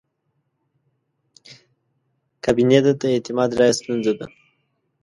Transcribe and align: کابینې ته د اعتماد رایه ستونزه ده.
کابینې 2.43 2.79
ته 2.85 2.91
د 3.01 3.03
اعتماد 3.13 3.49
رایه 3.59 3.73
ستونزه 3.79 4.13
ده. 4.19 4.27